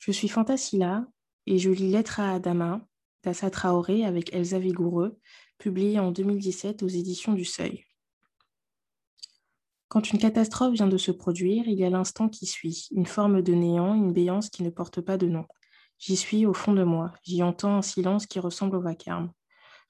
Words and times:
Je 0.00 0.12
suis 0.12 0.28
Fantasila 0.28 1.04
et 1.46 1.58
je 1.58 1.68
lis 1.68 1.90
Lettre 1.90 2.20
à 2.20 2.32
Adama 2.32 2.80
d'Assa 3.22 3.50
Traoré 3.50 4.06
avec 4.06 4.32
Elsa 4.32 4.58
Vigoureux, 4.58 5.18
publié 5.58 5.98
en 5.98 6.10
2017 6.10 6.82
aux 6.82 6.88
éditions 6.88 7.34
du 7.34 7.44
Seuil. 7.44 7.84
Quand 9.88 10.10
une 10.10 10.18
catastrophe 10.18 10.72
vient 10.72 10.86
de 10.86 10.96
se 10.96 11.10
produire, 11.10 11.68
il 11.68 11.78
y 11.78 11.84
a 11.84 11.90
l'instant 11.90 12.30
qui 12.30 12.46
suit, 12.46 12.88
une 12.92 13.04
forme 13.04 13.42
de 13.42 13.52
néant, 13.52 13.92
une 13.92 14.14
béance 14.14 14.48
qui 14.48 14.62
ne 14.62 14.70
porte 14.70 15.02
pas 15.02 15.18
de 15.18 15.26
nom. 15.26 15.44
J'y 15.98 16.16
suis 16.16 16.46
au 16.46 16.54
fond 16.54 16.72
de 16.72 16.82
moi, 16.82 17.12
j'y 17.22 17.42
entends 17.42 17.76
un 17.76 17.82
silence 17.82 18.24
qui 18.24 18.40
ressemble 18.40 18.76
au 18.76 18.80
vacarme. 18.80 19.30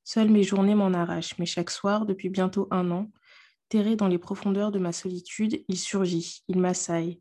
Seules 0.02 0.30
mes 0.30 0.42
journées 0.42 0.74
m'en 0.74 0.92
arrachent, 0.92 1.38
mais 1.38 1.46
chaque 1.46 1.70
soir, 1.70 2.04
depuis 2.04 2.30
bientôt 2.30 2.66
un 2.72 2.90
an, 2.90 3.12
terré 3.68 3.94
dans 3.94 4.08
les 4.08 4.18
profondeurs 4.18 4.72
de 4.72 4.80
ma 4.80 4.90
solitude, 4.90 5.62
il 5.68 5.78
surgit, 5.78 6.42
il 6.48 6.58
m'assaille, 6.58 7.20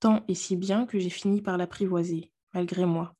tant 0.00 0.24
et 0.28 0.34
si 0.34 0.56
bien 0.56 0.86
que 0.86 0.98
j'ai 0.98 1.10
fini 1.10 1.42
par 1.42 1.56
l'apprivoiser, 1.56 2.30
malgré 2.54 2.86
moi. 2.86 3.14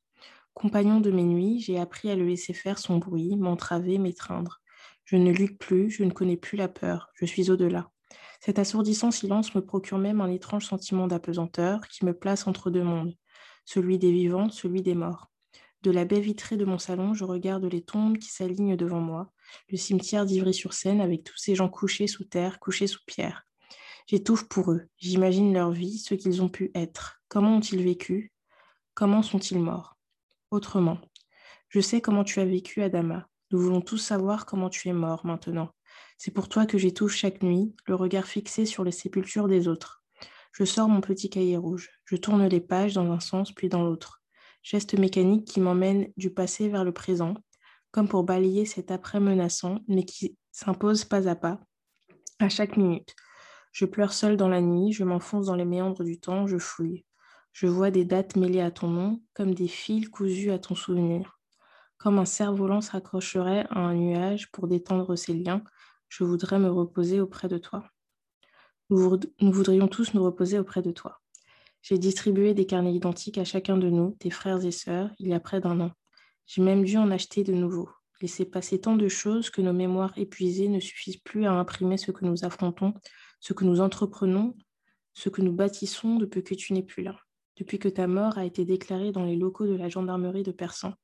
Compagnon 0.55 1.01
de 1.01 1.11
mes 1.11 1.25
nuits, 1.25 1.61
j'ai 1.61 1.79
appris 1.79 2.11
à 2.11 2.17
le 2.17 2.27
laisser 2.27 2.55
faire 2.55 2.79
son 2.79 2.99
bruit, 2.99 3.37
m'entraver, 3.37 3.99
m'étreindre. 3.99 4.61
Je 5.05 5.17
ne 5.17 5.31
lutte 5.31 5.59
plus, 5.59 5.91
je 5.91 6.05
ne 6.05 6.11
connais 6.11 6.37
plus 6.37 6.57
la 6.57 6.69
peur, 6.69 7.11
je 7.15 7.27
suis 7.27 7.51
au-delà. 7.51 7.91
Cet 8.41 8.59
assourdissant 8.59 9.11
silence 9.11 9.55
me 9.55 9.61
procure 9.61 9.99
même 9.99 10.21
un 10.21 10.31
étrange 10.31 10.67
sentiment 10.67 11.07
d'apesanteur 11.07 11.87
qui 11.89 12.05
me 12.05 12.13
place 12.13 12.47
entre 12.47 12.71
deux 12.71 12.83
mondes, 12.83 13.15
celui 13.65 13.99
des 13.99 14.13
vivants, 14.13 14.51
celui 14.51 14.83
des 14.83 14.95
morts. 14.95 15.31
De 15.83 15.91
la 15.91 16.05
baie 16.05 16.21
vitrée 16.21 16.57
de 16.57 16.65
mon 16.65 16.79
salon, 16.79 17.15
je 17.15 17.25
regarde 17.25 17.65
les 17.65 17.83
tombes 17.83 18.19
qui 18.19 18.31
s'alignent 18.31 18.77
devant 18.77 19.01
moi, 19.01 19.33
le 19.69 19.77
cimetière 19.77 20.27
d'Ivry-sur-Seine 20.27 21.01
avec 21.01 21.23
tous 21.23 21.37
ces 21.37 21.55
gens 21.55 21.69
couchés 21.69 22.07
sous 22.07 22.25
terre, 22.25 22.59
couchés 22.59 22.87
sous 22.87 23.05
pierre. 23.07 23.46
J'étouffe 24.07 24.45
pour 24.49 24.71
eux, 24.71 24.87
j'imagine 24.99 25.53
leur 25.53 25.73
vie, 25.73 25.99
ce 25.99 26.15
qu'ils 26.15 26.41
ont 26.41 26.49
pu 26.49 26.71
être, 26.75 27.21
comment 27.29 27.57
ont-ils 27.57 27.83
vécu, 27.83 28.33
comment 28.95 29.23
sont-ils 29.23 29.59
morts? 29.59 29.97
Autrement. 30.53 30.99
Je 31.69 31.81
sais 31.81 32.01
comment 32.01 32.23
tu 32.23 32.39
as 32.39 32.45
vécu, 32.45 32.83
Adama. 32.83 33.29
Nous 33.51 33.59
voulons 33.59 33.81
tous 33.81 33.99
savoir 33.99 34.47
comment 34.47 34.71
tu 34.71 34.89
es 34.89 34.93
mort 34.93 35.27
maintenant. 35.27 35.71
C'est 36.19 36.31
pour 36.31 36.49
toi 36.49 36.67
que 36.67 36.79
j'étouffe 36.79 37.15
chaque 37.15 37.43
nuit, 37.43 37.75
le 37.87 37.97
regard 37.97 38.27
fixé 38.27 38.65
sur 38.65 38.85
les 38.85 38.93
sépultures 38.93 39.49
des 39.49 39.67
autres. 39.67 40.05
Je 40.53 40.65
sors 40.65 40.89
mon 40.89 41.01
petit 41.01 41.29
cahier 41.29 41.57
rouge. 41.57 41.91
Je 42.05 42.15
tourne 42.17 42.47
les 42.47 42.61
pages 42.61 42.95
dans 42.95 43.11
un 43.11 43.21
sens 43.21 43.53
puis 43.53 43.69
dans 43.69 43.83
l'autre. 43.83 44.23
Geste 44.63 44.99
mécanique 44.99 45.47
qui 45.47 45.61
m'emmène 45.61 46.13
du 46.17 46.31
passé 46.31 46.69
vers 46.69 46.85
le 46.85 46.93
présent, 46.93 47.35
comme 47.91 48.09
pour 48.09 48.23
balayer 48.23 48.67
cet 48.67 48.91
après 48.91 49.19
menaçant, 49.21 49.81
mais 49.89 50.05
qui 50.05 50.39
s'impose 50.53 51.05
pas 51.05 51.29
à 51.29 51.35
pas, 51.35 51.61
à 52.39 52.49
chaque 52.49 52.77
minute. 52.77 53.15
Je 53.77 53.85
pleure 53.85 54.15
seul 54.15 54.39
dans 54.39 54.49
la 54.49 54.63
nuit, 54.63 54.93
je 54.93 55.05
m'enfonce 55.05 55.45
dans 55.45 55.55
les 55.55 55.67
méandres 55.67 56.03
du 56.03 56.19
temps, 56.19 56.47
je 56.47 56.57
fouille. 56.57 57.05
Je 57.53 57.67
vois 57.67 57.91
des 57.91 58.07
dates 58.07 58.35
mêlées 58.35 58.63
à 58.63 58.71
ton 58.71 58.89
nom, 58.89 59.23
comme 59.35 59.53
des 59.53 59.69
fils 59.69 60.09
cousus 60.09 60.51
à 60.51 60.59
ton 60.59 60.75
souvenir. 60.75 61.39
Comme 61.99 62.19
un 62.19 62.25
cerf-volant 62.25 62.81
se 62.81 62.93
raccrocherait 62.93 63.67
à 63.69 63.81
un 63.81 63.93
nuage 63.93 64.51
pour 64.51 64.67
détendre 64.67 65.15
ses 65.15 65.35
liens, 65.35 65.63
je 66.09 66.25
voudrais 66.25 66.59
me 66.59 66.71
reposer 66.71 67.21
auprès 67.21 67.49
de 67.49 67.59
toi. 67.59 67.85
Nous, 68.89 69.21
voudrions 69.43 69.89
tous 69.89 70.15
nous 70.15 70.25
reposer 70.25 70.59
auprès 70.59 70.81
de 70.81 70.91
toi. 70.91 71.21
J'ai 71.83 71.99
distribué 71.99 72.55
des 72.55 72.65
carnets 72.65 72.95
identiques 72.95 73.37
à 73.37 73.45
chacun 73.45 73.77
de 73.77 73.91
nous, 73.91 74.17
tes 74.19 74.31
frères 74.31 74.65
et 74.65 74.71
sœurs, 74.71 75.11
il 75.19 75.29
y 75.29 75.35
a 75.35 75.41
près 75.41 75.61
d'un 75.61 75.81
an. 75.81 75.91
J'ai 76.47 76.63
même 76.63 76.83
dû 76.83 76.97
en 76.97 77.11
acheter 77.11 77.45
de 77.45 77.53
nouveaux. 77.53 77.91
Laisser 78.23 78.47
passer 78.47 78.81
tant 78.81 78.97
de 78.97 79.09
choses 79.09 79.51
que 79.51 79.61
nos 79.61 79.75
mémoires 79.75 80.17
épuisées 80.17 80.69
ne 80.69 80.81
suffisent 80.81 81.19
plus 81.19 81.45
à 81.45 81.53
imprimer 81.53 81.99
ce 81.99 82.11
que 82.11 82.25
nous 82.25 82.47
affrontons, 82.47 82.95
ce 83.47 83.53
que 83.53 83.65
nous 83.65 83.81
entreprenons, 83.81 84.57
ce 85.15 85.29
que 85.29 85.43
nous 85.43 85.53
bâtissons 85.53 86.17
depuis 86.17 86.43
que 86.43 86.55
tu 86.55 86.73
n'es 86.73 86.83
plus 86.83 87.03
là 87.03 87.17
depuis 87.57 87.79
que 87.79 87.89
ta 87.89 88.07
mort 88.07 88.39
a 88.39 88.45
été 88.45 88.65
déclarée 88.65 89.13
dans 89.13 89.25
les 89.25 89.37
locaux 89.37 89.67
de 89.67 89.75
la 89.75 89.89
gendarmerie 89.89 90.43
de 90.43 90.53
Persan. 90.53 90.95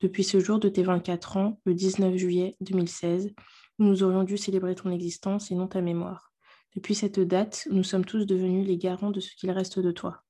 Depuis 0.00 0.24
ce 0.24 0.38
jour 0.38 0.58
de 0.58 0.68
tes 0.68 0.82
24 0.82 1.36
ans, 1.36 1.60
le 1.64 1.74
19 1.74 2.16
juillet 2.16 2.56
2016, 2.60 3.32
où 3.78 3.84
nous 3.84 4.02
aurions 4.02 4.24
dû 4.24 4.36
célébrer 4.36 4.74
ton 4.74 4.90
existence 4.90 5.50
et 5.50 5.54
non 5.54 5.66
ta 5.66 5.80
mémoire. 5.80 6.32
Depuis 6.76 6.94
cette 6.94 7.20
date, 7.20 7.66
nous 7.70 7.84
sommes 7.84 8.04
tous 8.04 8.26
devenus 8.26 8.66
les 8.66 8.76
garants 8.76 9.12
de 9.12 9.20
ce 9.20 9.34
qu'il 9.36 9.50
reste 9.50 9.78
de 9.78 9.92
toi. 9.92 10.22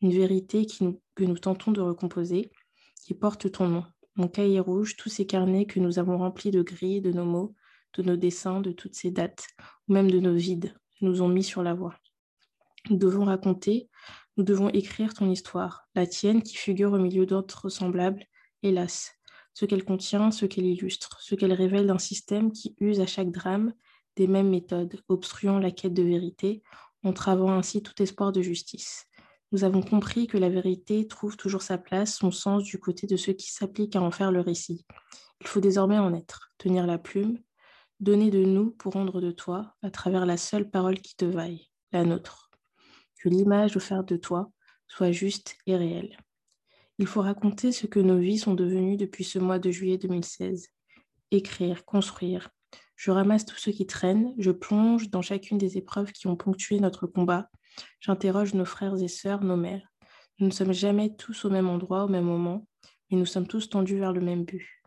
Une 0.00 0.12
vérité 0.12 0.66
que 0.66 1.24
nous 1.24 1.38
tentons 1.38 1.72
de 1.72 1.80
recomposer, 1.80 2.50
qui 3.04 3.14
porte 3.14 3.52
ton 3.52 3.68
nom. 3.68 3.84
Mon 4.16 4.28
cahier 4.28 4.60
rouge, 4.60 4.96
tous 4.96 5.10
ces 5.10 5.26
carnets 5.26 5.66
que 5.66 5.78
nous 5.78 5.98
avons 5.98 6.18
remplis 6.18 6.50
de 6.50 6.62
grilles, 6.62 7.02
de 7.02 7.12
nos 7.12 7.24
mots, 7.24 7.54
de 7.94 8.02
nos 8.02 8.16
dessins, 8.16 8.60
de 8.60 8.72
toutes 8.72 8.94
ces 8.94 9.10
dates, 9.10 9.46
ou 9.88 9.92
même 9.92 10.10
de 10.10 10.18
nos 10.18 10.34
vides, 10.34 10.74
nous 11.00 11.22
ont 11.22 11.28
mis 11.28 11.44
sur 11.44 11.62
la 11.62 11.74
voie. 11.74 11.94
Nous 12.88 12.96
devons 12.96 13.24
raconter, 13.24 13.88
nous 14.36 14.44
devons 14.44 14.68
écrire 14.70 15.14
ton 15.14 15.30
histoire, 15.30 15.88
la 15.94 16.06
tienne 16.06 16.42
qui 16.42 16.56
figure 16.56 16.92
au 16.92 16.98
milieu 16.98 17.26
d'autres 17.26 17.68
semblables, 17.68 18.24
hélas, 18.62 19.12
ce 19.54 19.66
qu'elle 19.66 19.84
contient, 19.84 20.30
ce 20.30 20.46
qu'elle 20.46 20.66
illustre, 20.66 21.18
ce 21.20 21.34
qu'elle 21.34 21.52
révèle 21.52 21.86
d'un 21.86 21.98
système 21.98 22.52
qui 22.52 22.74
use 22.80 23.00
à 23.00 23.06
chaque 23.06 23.30
drame 23.30 23.74
des 24.16 24.26
mêmes 24.26 24.48
méthodes, 24.48 25.02
obstruant 25.08 25.58
la 25.58 25.70
quête 25.70 25.94
de 25.94 26.02
vérité, 26.02 26.62
entravant 27.02 27.52
ainsi 27.52 27.82
tout 27.82 28.00
espoir 28.02 28.32
de 28.32 28.42
justice. 28.42 29.06
Nous 29.52 29.64
avons 29.64 29.82
compris 29.82 30.26
que 30.26 30.38
la 30.38 30.48
vérité 30.48 31.06
trouve 31.06 31.36
toujours 31.36 31.62
sa 31.62 31.76
place, 31.76 32.16
son 32.16 32.30
sens 32.30 32.62
du 32.62 32.78
côté 32.78 33.06
de 33.06 33.16
ceux 33.16 33.32
qui 33.32 33.50
s'appliquent 33.50 33.96
à 33.96 34.02
en 34.02 34.10
faire 34.10 34.30
le 34.30 34.40
récit. 34.40 34.86
Il 35.40 35.48
faut 35.48 35.60
désormais 35.60 35.98
en 35.98 36.14
être, 36.14 36.52
tenir 36.58 36.86
la 36.86 36.98
plume, 36.98 37.38
donner 38.00 38.30
de 38.30 38.44
nous 38.44 38.70
pour 38.72 38.94
rendre 38.94 39.20
de 39.20 39.30
toi, 39.30 39.74
à 39.82 39.90
travers 39.90 40.26
la 40.26 40.36
seule 40.36 40.70
parole 40.70 41.00
qui 41.00 41.16
te 41.16 41.24
vaille, 41.24 41.68
la 41.92 42.04
nôtre 42.04 42.50
que 43.20 43.28
l'image 43.28 43.76
offerte 43.76 44.08
de 44.08 44.16
toi 44.16 44.50
soit 44.88 45.12
juste 45.12 45.56
et 45.66 45.76
réelle. 45.76 46.16
Il 46.98 47.06
faut 47.06 47.20
raconter 47.20 47.70
ce 47.70 47.86
que 47.86 48.00
nos 48.00 48.18
vies 48.18 48.38
sont 48.38 48.54
devenues 48.54 48.96
depuis 48.96 49.24
ce 49.24 49.38
mois 49.38 49.58
de 49.58 49.70
juillet 49.70 49.98
2016. 49.98 50.68
Écrire, 51.30 51.84
construire. 51.84 52.48
Je 52.96 53.10
ramasse 53.10 53.46
tout 53.46 53.56
ce 53.56 53.70
qui 53.70 53.86
traîne, 53.86 54.34
je 54.38 54.50
plonge 54.50 55.10
dans 55.10 55.22
chacune 55.22 55.58
des 55.58 55.78
épreuves 55.78 56.12
qui 56.12 56.26
ont 56.26 56.36
ponctué 56.36 56.80
notre 56.80 57.06
combat. 57.06 57.48
J'interroge 58.00 58.54
nos 58.54 58.64
frères 58.64 59.00
et 59.00 59.08
sœurs, 59.08 59.42
nos 59.42 59.56
mères. 59.56 59.86
Nous 60.38 60.46
ne 60.46 60.52
sommes 60.52 60.72
jamais 60.72 61.14
tous 61.16 61.44
au 61.44 61.50
même 61.50 61.68
endroit, 61.68 62.04
au 62.04 62.08
même 62.08 62.24
moment, 62.24 62.66
mais 63.10 63.18
nous 63.18 63.26
sommes 63.26 63.46
tous 63.46 63.68
tendus 63.68 63.98
vers 63.98 64.12
le 64.12 64.20
même 64.20 64.44
but. 64.44 64.79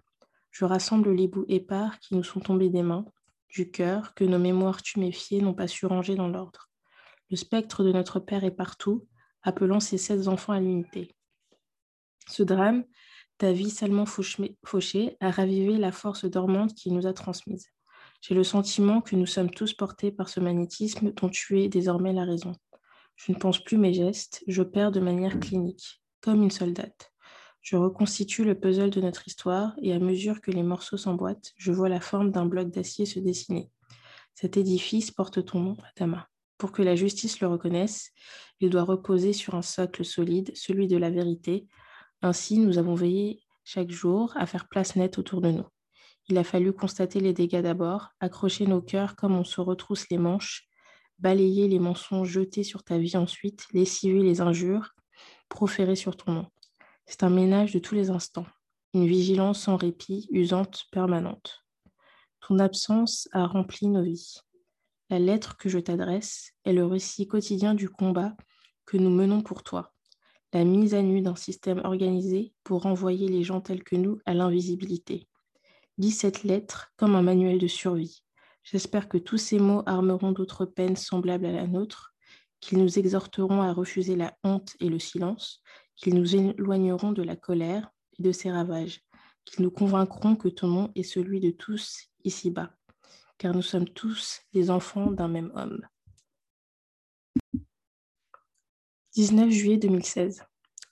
Je 0.53 0.65
rassemble 0.65 1.11
les 1.11 1.27
bouts 1.27 1.45
épars 1.47 1.97
qui 1.97 2.15
nous 2.15 2.23
sont 2.23 2.39
tombés 2.39 2.69
des 2.69 2.83
mains, 2.83 3.05
du 3.49 3.71
cœur, 3.71 4.13
que 4.13 4.23
nos 4.23 4.37
mémoires 4.37 4.83
tuméfiées 4.83 5.41
n'ont 5.41 5.55
pas 5.55 5.67
su 5.67 5.87
ranger 5.87 6.13
dans 6.13 6.27
l'ordre. 6.27 6.69
Le 7.31 7.37
spectre 7.37 7.83
de 7.83 7.91
notre 7.91 8.19
Père 8.19 8.43
est 8.43 8.51
partout, 8.51 9.07
appelant 9.41 9.79
ses 9.79 9.97
sept 9.97 10.27
enfants 10.27 10.53
à 10.53 10.59
l'unité. 10.59 11.15
Ce 12.27 12.43
drame, 12.43 12.83
ta 13.39 13.51
vie 13.51 13.71
salement 13.71 14.05
fauchée, 14.05 15.17
a 15.19 15.31
ravivé 15.31 15.77
la 15.77 15.91
force 15.91 16.25
dormante 16.25 16.75
qu'il 16.75 16.93
nous 16.93 17.07
a 17.07 17.13
transmise. 17.13 17.69
J'ai 18.21 18.35
le 18.35 18.43
sentiment 18.43 19.01
que 19.01 19.15
nous 19.15 19.25
sommes 19.25 19.49
tous 19.49 19.73
portés 19.73 20.11
par 20.11 20.29
ce 20.29 20.39
magnétisme 20.39 21.13
dont 21.13 21.29
tu 21.29 21.61
es 21.61 21.67
désormais 21.67 22.13
la 22.13 22.25
raison. 22.25 22.53
Je 23.15 23.31
ne 23.31 23.37
pense 23.37 23.63
plus 23.63 23.77
mes 23.77 23.93
gestes, 23.93 24.43
j'opère 24.45 24.91
de 24.91 24.99
manière 24.99 25.39
clinique, 25.39 26.03
comme 26.21 26.43
une 26.43 26.51
soldate. 26.51 27.12
Je 27.63 27.77
reconstitue 27.77 28.43
le 28.43 28.59
puzzle 28.59 28.89
de 28.89 28.99
notre 28.99 29.25
histoire 29.25 29.73
et 29.81 29.93
à 29.93 29.99
mesure 29.99 30.41
que 30.41 30.51
les 30.51 30.63
morceaux 30.63 30.97
s'emboîtent, 30.97 31.53
je 31.55 31.71
vois 31.71 31.87
la 31.87 32.01
forme 32.01 32.29
d'un 32.29 32.45
bloc 32.45 32.69
d'acier 32.69 33.05
se 33.05 33.19
dessiner. 33.19 33.71
Cet 34.33 34.57
édifice 34.57 35.11
porte 35.11 35.45
ton 35.45 35.61
nom, 35.61 35.77
Adama. 35.95 36.27
Pour 36.57 36.73
que 36.73 36.81
la 36.81 36.97
justice 36.97 37.39
le 37.39 37.47
reconnaisse, 37.47 38.11
il 38.59 38.69
doit 38.69 38.83
reposer 38.83 39.31
sur 39.31 39.55
un 39.55 39.61
socle 39.61 40.03
solide, 40.03 40.51
celui 40.55 40.89
de 40.89 40.97
la 40.97 41.09
vérité. 41.09 41.65
Ainsi, 42.21 42.57
nous 42.59 42.77
avons 42.77 42.95
veillé 42.95 43.41
chaque 43.63 43.91
jour 43.91 44.33
à 44.35 44.45
faire 44.45 44.67
place 44.67 44.97
nette 44.97 45.17
autour 45.17 45.39
de 45.39 45.51
nous. 45.51 45.65
Il 46.27 46.37
a 46.37 46.43
fallu 46.43 46.73
constater 46.73 47.21
les 47.21 47.31
dégâts 47.31 47.61
d'abord, 47.61 48.09
accrocher 48.19 48.67
nos 48.67 48.81
cœurs 48.81 49.15
comme 49.15 49.35
on 49.37 49.45
se 49.45 49.61
retrousse 49.61 50.09
les 50.09 50.17
manches, 50.17 50.67
balayer 51.17 51.69
les 51.69 51.79
mensonges 51.79 52.29
jetés 52.29 52.63
sur 52.63 52.83
ta 52.83 52.97
vie 52.97 53.15
ensuite, 53.15 53.67
lessiver 53.71 54.21
les 54.21 54.41
injures 54.41 54.95
proférées 55.47 55.95
sur 55.95 56.17
ton 56.17 56.33
nom. 56.33 56.52
C'est 57.05 57.23
un 57.23 57.29
ménage 57.29 57.73
de 57.73 57.79
tous 57.79 57.95
les 57.95 58.09
instants, 58.09 58.47
une 58.93 59.07
vigilance 59.07 59.63
sans 59.63 59.75
répit, 59.75 60.27
usante, 60.31 60.85
permanente. 60.91 61.65
Ton 62.39 62.59
absence 62.59 63.27
a 63.31 63.45
rempli 63.45 63.87
nos 63.87 64.03
vies. 64.03 64.39
La 65.09 65.19
lettre 65.19 65.57
que 65.57 65.69
je 65.69 65.79
t'adresse 65.79 66.51
est 66.65 66.73
le 66.73 66.85
récit 66.85 67.27
quotidien 67.27 67.73
du 67.73 67.89
combat 67.89 68.35
que 68.85 68.97
nous 68.97 69.09
menons 69.09 69.41
pour 69.41 69.63
toi, 69.63 69.93
la 70.53 70.63
mise 70.63 70.93
à 70.93 71.01
nu 71.01 71.21
d'un 71.21 71.35
système 71.35 71.81
organisé 71.83 72.53
pour 72.63 72.83
renvoyer 72.83 73.27
les 73.27 73.43
gens 73.43 73.61
tels 73.61 73.83
que 73.83 73.95
nous 73.95 74.19
à 74.25 74.33
l'invisibilité. 74.33 75.27
Lis 75.97 76.11
cette 76.11 76.43
lettre 76.43 76.91
comme 76.95 77.15
un 77.15 77.21
manuel 77.21 77.59
de 77.59 77.67
survie. 77.67 78.23
J'espère 78.63 79.09
que 79.09 79.17
tous 79.17 79.37
ces 79.37 79.59
mots 79.59 79.83
armeront 79.85 80.31
d'autres 80.31 80.65
peines 80.65 80.95
semblables 80.95 81.45
à 81.45 81.51
la 81.51 81.67
nôtre, 81.67 82.13
qu'ils 82.59 82.79
nous 82.79 82.97
exhorteront 82.97 83.61
à 83.61 83.73
refuser 83.73 84.15
la 84.15 84.35
honte 84.43 84.75
et 84.79 84.89
le 84.89 84.99
silence, 84.99 85.61
qu'ils 85.95 86.15
nous 86.15 86.35
éloigneront 86.35 87.11
de 87.11 87.23
la 87.23 87.35
colère 87.35 87.89
et 88.19 88.23
de 88.23 88.31
ses 88.31 88.51
ravages, 88.51 89.01
qu'ils 89.45 89.63
nous 89.63 89.71
convaincront 89.71 90.35
que 90.35 90.47
ton 90.47 90.67
nom 90.67 90.91
est 90.95 91.03
celui 91.03 91.39
de 91.39 91.51
tous 91.51 92.09
ici-bas 92.23 92.75
car 93.43 93.53
nous 93.53 93.61
sommes 93.61 93.89
tous 93.89 94.41
les 94.53 94.69
enfants 94.69 95.11
d'un 95.11 95.27
même 95.27 95.51
homme. 95.55 95.81
19 99.15 99.49
juillet 99.49 99.77
2016. 99.77 100.43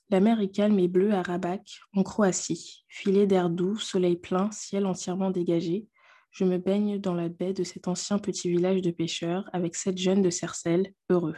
La 0.09 0.19
mer 0.19 0.41
est 0.41 0.51
calme 0.51 0.77
et 0.77 0.89
bleue 0.89 1.13
à 1.13 1.21
Rabac, 1.21 1.79
en 1.95 2.03
Croatie. 2.03 2.83
Filet 2.89 3.25
d'air 3.25 3.49
doux, 3.49 3.77
soleil 3.77 4.17
plein, 4.17 4.51
ciel 4.51 4.85
entièrement 4.85 5.31
dégagé. 5.31 5.87
Je 6.31 6.43
me 6.43 6.57
baigne 6.57 6.99
dans 6.99 7.13
la 7.13 7.29
baie 7.29 7.53
de 7.53 7.63
cet 7.63 7.87
ancien 7.87 8.19
petit 8.19 8.49
village 8.49 8.81
de 8.81 8.91
pêcheurs 8.91 9.49
avec 9.53 9.75
sept 9.75 9.97
jeunes 9.97 10.21
de 10.21 10.29
Cercelles, 10.29 10.93
heureux. 11.09 11.37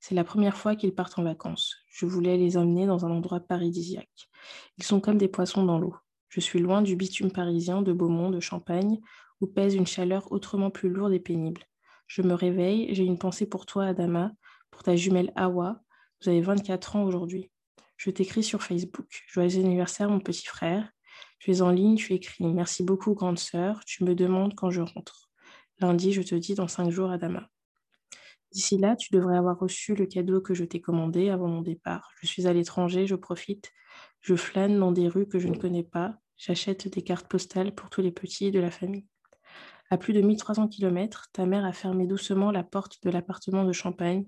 C'est 0.00 0.14
la 0.14 0.24
première 0.24 0.56
fois 0.56 0.76
qu'ils 0.76 0.94
partent 0.94 1.18
en 1.18 1.22
vacances. 1.22 1.76
Je 1.88 2.06
voulais 2.06 2.36
les 2.36 2.56
emmener 2.56 2.86
dans 2.86 3.04
un 3.04 3.10
endroit 3.10 3.40
paradisiaque. 3.40 4.28
Ils 4.78 4.84
sont 4.84 5.00
comme 5.00 5.18
des 5.18 5.28
poissons 5.28 5.64
dans 5.64 5.78
l'eau. 5.78 5.94
Je 6.28 6.40
suis 6.40 6.58
loin 6.58 6.82
du 6.82 6.96
bitume 6.96 7.30
parisien 7.30 7.82
de 7.82 7.92
Beaumont, 7.92 8.30
de 8.30 8.40
Champagne, 8.40 9.00
où 9.40 9.46
pèse 9.46 9.74
une 9.74 9.86
chaleur 9.86 10.32
autrement 10.32 10.70
plus 10.70 10.88
lourde 10.88 11.12
et 11.12 11.20
pénible. 11.20 11.62
Je 12.06 12.22
me 12.22 12.34
réveille, 12.34 12.94
j'ai 12.94 13.04
une 13.04 13.18
pensée 13.18 13.46
pour 13.46 13.66
toi, 13.66 13.86
Adama, 13.86 14.32
pour 14.70 14.82
ta 14.82 14.96
jumelle 14.96 15.32
Awa. 15.36 15.80
Vous 16.20 16.28
avez 16.28 16.40
24 16.40 16.96
ans 16.96 17.04
aujourd'hui. 17.04 17.50
Je 17.96 18.10
t'écris 18.10 18.42
sur 18.42 18.62
Facebook. 18.62 19.24
Joyeux 19.28 19.60
anniversaire, 19.60 20.08
mon 20.08 20.20
petit 20.20 20.46
frère. 20.46 20.90
Tu 21.38 21.50
es 21.50 21.62
en 21.62 21.70
ligne, 21.70 21.96
tu 21.96 22.12
écris. 22.14 22.46
Merci 22.46 22.82
beaucoup, 22.82 23.14
grande 23.14 23.38
sœur. 23.38 23.84
Tu 23.84 24.04
me 24.04 24.14
demandes 24.14 24.54
quand 24.54 24.70
je 24.70 24.80
rentre. 24.80 25.28
Lundi, 25.80 26.12
je 26.12 26.22
te 26.22 26.34
dis 26.34 26.54
dans 26.54 26.68
cinq 26.68 26.90
jours, 26.90 27.10
Adama. 27.10 27.48
D'ici 28.52 28.76
là, 28.76 28.96
tu 28.96 29.14
devrais 29.14 29.36
avoir 29.36 29.58
reçu 29.58 29.94
le 29.94 30.06
cadeau 30.06 30.40
que 30.42 30.52
je 30.52 30.64
t'ai 30.64 30.80
commandé 30.80 31.30
avant 31.30 31.48
mon 31.48 31.62
départ. 31.62 32.10
Je 32.20 32.26
suis 32.26 32.46
à 32.46 32.52
l'étranger, 32.52 33.06
je 33.06 33.14
profite. 33.14 33.72
Je 34.20 34.36
flâne 34.36 34.78
dans 34.78 34.92
des 34.92 35.08
rues 35.08 35.26
que 35.26 35.38
je 35.38 35.48
ne 35.48 35.56
connais 35.56 35.82
pas. 35.82 36.16
J'achète 36.36 36.88
des 36.88 37.02
cartes 37.02 37.28
postales 37.28 37.74
pour 37.74 37.88
tous 37.88 38.02
les 38.02 38.12
petits 38.12 38.50
de 38.50 38.60
la 38.60 38.70
famille. 38.70 39.06
À 39.90 39.96
plus 39.96 40.12
de 40.12 40.20
1300 40.20 40.68
km, 40.68 41.28
ta 41.32 41.46
mère 41.46 41.64
a 41.64 41.72
fermé 41.72 42.06
doucement 42.06 42.50
la 42.50 42.62
porte 42.62 43.02
de 43.02 43.10
l'appartement 43.10 43.64
de 43.64 43.72
Champagne, 43.72 44.26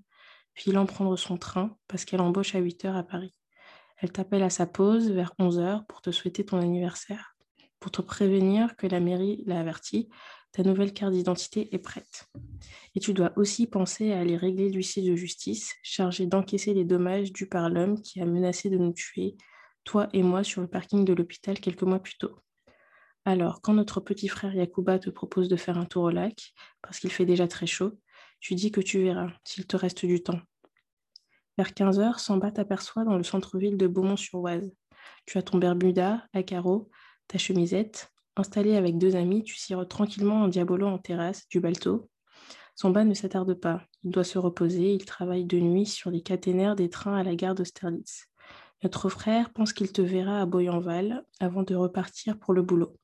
filant 0.54 0.86
prendre 0.86 1.16
son 1.16 1.36
train 1.36 1.76
parce 1.86 2.04
qu'elle 2.04 2.20
embauche 2.20 2.54
à 2.54 2.58
8 2.58 2.84
heures 2.86 2.96
à 2.96 3.02
Paris. 3.02 3.34
Elle 3.98 4.12
t'appelle 4.12 4.42
à 4.42 4.50
sa 4.50 4.66
pause 4.66 5.10
vers 5.10 5.32
11 5.38 5.58
heures 5.58 5.86
pour 5.86 6.00
te 6.00 6.10
souhaiter 6.10 6.44
ton 6.44 6.58
anniversaire, 6.58 7.36
pour 7.78 7.90
te 7.90 8.02
prévenir 8.02 8.76
que 8.76 8.86
la 8.86 9.00
mairie 9.00 9.42
l'a 9.46 9.60
averti, 9.60 10.08
ta 10.54 10.62
nouvelle 10.62 10.92
carte 10.92 11.12
d'identité 11.12 11.74
est 11.74 11.78
prête. 11.78 12.30
Et 12.94 13.00
tu 13.00 13.12
dois 13.12 13.32
aussi 13.36 13.66
penser 13.66 14.12
à 14.12 14.20
aller 14.20 14.36
régler 14.36 14.70
l'huissier 14.70 15.02
de 15.02 15.16
justice, 15.16 15.74
chargé 15.82 16.26
d'encaisser 16.26 16.74
les 16.74 16.84
dommages 16.84 17.32
dus 17.32 17.48
par 17.48 17.68
l'homme 17.68 18.00
qui 18.00 18.20
a 18.20 18.24
menacé 18.24 18.70
de 18.70 18.78
nous 18.78 18.92
tuer, 18.92 19.36
toi 19.82 20.08
et 20.12 20.22
moi, 20.22 20.44
sur 20.44 20.60
le 20.60 20.68
parking 20.68 21.04
de 21.04 21.12
l'hôpital 21.12 21.58
quelques 21.58 21.82
mois 21.82 21.98
plus 21.98 22.16
tôt. 22.18 22.38
Alors, 23.24 23.62
quand 23.62 23.74
notre 23.74 23.98
petit 23.98 24.28
frère 24.28 24.54
Yakuba 24.54 25.00
te 25.00 25.10
propose 25.10 25.48
de 25.48 25.56
faire 25.56 25.76
un 25.76 25.86
tour 25.86 26.04
au 26.04 26.10
lac, 26.10 26.54
parce 26.82 27.00
qu'il 27.00 27.10
fait 27.10 27.26
déjà 27.26 27.48
très 27.48 27.66
chaud, 27.66 27.98
tu 28.38 28.54
dis 28.54 28.70
que 28.70 28.80
tu 28.80 29.02
verras, 29.02 29.32
s'il 29.42 29.66
te 29.66 29.76
reste 29.76 30.06
du 30.06 30.22
temps. 30.22 30.40
Vers 31.58 31.74
15 31.74 31.98
heures, 31.98 32.20
Samba 32.20 32.52
t'aperçoit 32.52 33.04
dans 33.04 33.16
le 33.16 33.24
centre-ville 33.24 33.76
de 33.76 33.88
Beaumont-sur-Oise. 33.88 34.72
Tu 35.26 35.36
as 35.36 35.42
ton 35.42 35.58
bermuda 35.58 36.24
à 36.32 36.44
carreaux, 36.44 36.90
ta 37.26 37.38
chemisette. 37.38 38.13
Installé 38.36 38.76
avec 38.76 38.98
deux 38.98 39.14
amis, 39.14 39.44
tu 39.44 39.56
sirotes 39.56 39.88
tranquillement 39.88 40.42
en 40.42 40.48
diabolo 40.48 40.86
en 40.86 40.98
terrasse 40.98 41.46
du 41.48 41.60
balto. 41.60 42.10
Samba 42.74 43.04
ne 43.04 43.14
s'attarde 43.14 43.54
pas. 43.54 43.82
Il 44.02 44.10
doit 44.10 44.24
se 44.24 44.38
reposer. 44.38 44.92
Il 44.92 45.04
travaille 45.04 45.44
de 45.44 45.58
nuit 45.58 45.86
sur 45.86 46.10
les 46.10 46.22
caténaires 46.22 46.74
des 46.74 46.90
trains 46.90 47.16
à 47.16 47.22
la 47.22 47.36
gare 47.36 47.54
d'Austerlitz. 47.54 48.26
Notre 48.82 49.08
frère 49.08 49.52
pense 49.52 49.72
qu'il 49.72 49.92
te 49.92 50.02
verra 50.02 50.40
à 50.40 50.46
Boyenval 50.46 51.24
avant 51.38 51.62
de 51.62 51.76
repartir 51.76 52.38
pour 52.38 52.52
le 52.52 52.62
boulot. 52.62 52.96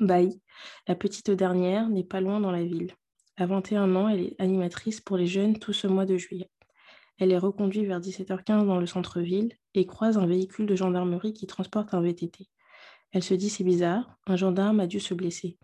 Baï, 0.00 0.40
la 0.88 0.94
petite 0.94 1.30
dernière, 1.30 1.88
n'est 1.90 2.02
pas 2.02 2.22
loin 2.22 2.40
dans 2.40 2.50
la 2.50 2.64
ville. 2.64 2.94
À 3.36 3.44
21 3.44 3.94
ans, 3.94 4.08
elle 4.08 4.20
est 4.20 4.40
animatrice 4.40 5.02
pour 5.02 5.18
les 5.18 5.26
jeunes 5.26 5.58
tout 5.58 5.74
ce 5.74 5.86
mois 5.86 6.06
de 6.06 6.16
juillet. 6.16 6.50
Elle 7.18 7.32
est 7.32 7.38
reconduite 7.38 7.86
vers 7.86 8.00
17h15 8.00 8.66
dans 8.66 8.78
le 8.78 8.86
centre-ville 8.86 9.52
et 9.74 9.86
croise 9.86 10.16
un 10.16 10.26
véhicule 10.26 10.66
de 10.66 10.74
gendarmerie 10.74 11.34
qui 11.34 11.46
transporte 11.46 11.92
un 11.92 12.00
VTT. 12.00 12.48
Elle 13.12 13.22
se 13.22 13.34
dit 13.34 13.50
c'est 13.50 13.64
bizarre, 13.64 14.18
un 14.26 14.36
gendarme 14.36 14.80
a 14.80 14.86
dû 14.86 14.98
se 14.98 15.14
blesser. 15.14 15.58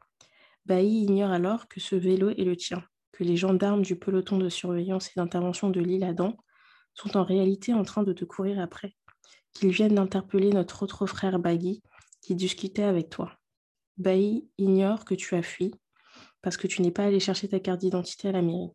Bailly 0.66 1.04
ignore 1.04 1.30
alors 1.30 1.66
que 1.66 1.80
ce 1.80 1.96
vélo 1.96 2.28
est 2.28 2.44
le 2.44 2.56
tien, 2.56 2.84
que 3.12 3.24
les 3.24 3.36
gendarmes 3.36 3.82
du 3.82 3.96
peloton 3.96 4.36
de 4.36 4.50
surveillance 4.50 5.08
et 5.08 5.12
d'intervention 5.16 5.70
de 5.70 5.80
l'île 5.80 6.04
Adam 6.04 6.36
sont 6.94 7.16
en 7.16 7.24
réalité 7.24 7.72
en 7.72 7.84
train 7.84 8.02
de 8.02 8.12
te 8.12 8.26
courir 8.26 8.60
après, 8.60 8.94
qu'ils 9.54 9.70
viennent 9.70 9.94
d'interpeller 9.94 10.50
notre 10.50 10.82
autre 10.82 11.06
frère 11.06 11.38
Baggy 11.38 11.82
qui 12.20 12.34
discutait 12.34 12.82
avec 12.82 13.08
toi. 13.08 13.32
Bailly 13.96 14.48
ignore 14.58 15.04
que 15.06 15.14
tu 15.14 15.34
as 15.34 15.42
fui 15.42 15.74
parce 16.42 16.56
que 16.56 16.66
tu 16.66 16.82
n'es 16.82 16.90
pas 16.90 17.04
allé 17.04 17.18
chercher 17.18 17.48
ta 17.48 17.60
carte 17.60 17.80
d'identité 17.80 18.28
à 18.28 18.32
la 18.32 18.42
mairie 18.42 18.72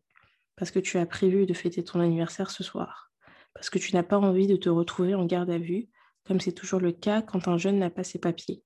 parce 0.56 0.70
que 0.70 0.78
tu 0.78 0.98
as 0.98 1.06
prévu 1.06 1.46
de 1.46 1.54
fêter 1.54 1.82
ton 1.82 2.00
anniversaire 2.00 2.50
ce 2.50 2.62
soir, 2.62 3.12
parce 3.54 3.70
que 3.70 3.78
tu 3.78 3.94
n'as 3.94 4.02
pas 4.02 4.18
envie 4.18 4.46
de 4.46 4.56
te 4.56 4.68
retrouver 4.68 5.14
en 5.14 5.26
garde 5.26 5.50
à 5.50 5.58
vue, 5.58 5.88
comme 6.26 6.40
c'est 6.40 6.52
toujours 6.52 6.80
le 6.80 6.92
cas 6.92 7.22
quand 7.22 7.48
un 7.48 7.58
jeune 7.58 7.78
n'a 7.78 7.90
pas 7.90 8.04
ses 8.04 8.18
papiers. 8.18 8.62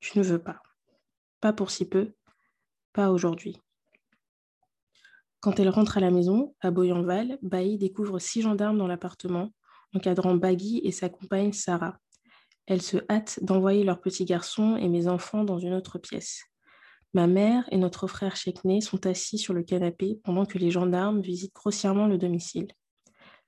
Tu 0.00 0.18
ne 0.18 0.24
veux 0.24 0.42
pas. 0.42 0.62
Pas 1.40 1.52
pour 1.52 1.70
si 1.70 1.88
peu, 1.88 2.12
pas 2.92 3.10
aujourd'hui. 3.10 3.60
Quand 5.40 5.58
elle 5.58 5.70
rentre 5.70 5.96
à 5.96 6.00
la 6.00 6.10
maison, 6.10 6.54
à 6.60 6.70
Boyanval, 6.70 7.38
Bailly 7.42 7.78
découvre 7.78 8.18
six 8.18 8.42
gendarmes 8.42 8.76
dans 8.76 8.86
l'appartement, 8.86 9.52
encadrant 9.94 10.34
Baggy 10.34 10.80
et 10.84 10.92
sa 10.92 11.08
compagne 11.08 11.52
Sarah. 11.52 11.96
Elle 12.66 12.82
se 12.82 12.98
hâte 13.10 13.38
d'envoyer 13.42 13.82
leur 13.82 14.00
petit 14.00 14.24
garçon 14.24 14.76
et 14.76 14.88
mes 14.88 15.08
enfants 15.08 15.44
dans 15.44 15.58
une 15.58 15.72
autre 15.72 15.98
pièce. 15.98 16.44
Ma 17.14 17.26
mère 17.26 17.64
et 17.72 17.78
notre 17.78 18.06
frère 18.06 18.36
Chekne 18.36 18.80
sont 18.80 19.06
assis 19.06 19.38
sur 19.38 19.54
le 19.54 19.64
canapé 19.64 20.20
pendant 20.22 20.44
que 20.44 20.58
les 20.58 20.70
gendarmes 20.70 21.20
visitent 21.20 21.54
grossièrement 21.54 22.06
le 22.06 22.18
domicile. 22.18 22.68